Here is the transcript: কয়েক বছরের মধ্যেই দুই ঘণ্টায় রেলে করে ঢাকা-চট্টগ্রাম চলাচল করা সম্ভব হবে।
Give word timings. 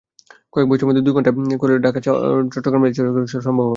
কয়েক 0.53 0.67
বছরের 0.69 0.87
মধ্যেই 0.87 1.05
দুই 1.05 1.13
ঘণ্টায় 1.15 1.35
রেলে 1.37 1.57
করে 1.61 1.73
ঢাকা-চট্টগ্রাম 1.85 2.81
চলাচল 2.89 3.15
করা 3.17 3.45
সম্ভব 3.47 3.59
হবে। 3.59 3.69